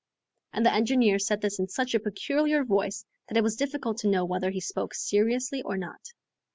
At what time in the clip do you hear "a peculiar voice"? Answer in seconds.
1.93-3.05